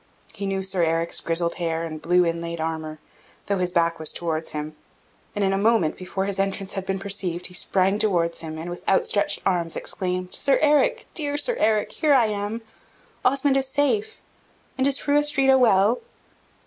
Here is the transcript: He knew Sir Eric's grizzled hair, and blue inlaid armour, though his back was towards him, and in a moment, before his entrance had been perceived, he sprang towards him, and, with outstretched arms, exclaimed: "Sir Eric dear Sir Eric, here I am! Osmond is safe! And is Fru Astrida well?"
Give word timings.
He 0.33 0.47
knew 0.47 0.63
Sir 0.63 0.81
Eric's 0.81 1.19
grizzled 1.19 1.53
hair, 1.61 1.85
and 1.85 2.01
blue 2.01 2.25
inlaid 2.25 2.59
armour, 2.59 2.97
though 3.45 3.59
his 3.59 3.71
back 3.71 3.99
was 3.99 4.11
towards 4.11 4.51
him, 4.51 4.75
and 5.35 5.45
in 5.45 5.53
a 5.53 5.59
moment, 5.59 5.95
before 5.95 6.25
his 6.25 6.39
entrance 6.39 6.73
had 6.73 6.87
been 6.87 6.97
perceived, 6.97 7.45
he 7.45 7.53
sprang 7.53 7.99
towards 7.99 8.41
him, 8.41 8.57
and, 8.57 8.67
with 8.71 8.81
outstretched 8.89 9.41
arms, 9.45 9.75
exclaimed: 9.75 10.33
"Sir 10.33 10.57
Eric 10.59 11.05
dear 11.13 11.37
Sir 11.37 11.55
Eric, 11.59 11.91
here 11.91 12.15
I 12.15 12.25
am! 12.25 12.63
Osmond 13.23 13.57
is 13.57 13.67
safe! 13.67 14.19
And 14.75 14.87
is 14.87 14.97
Fru 14.97 15.19
Astrida 15.19 15.55
well?" 15.59 15.99